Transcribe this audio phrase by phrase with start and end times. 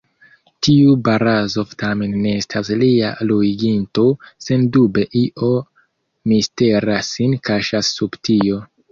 [0.65, 4.05] Tiu Barazof tamen ne estas lia luiginto,
[4.45, 5.49] sendube io
[6.33, 8.59] mistera sin kaŝas sub tio.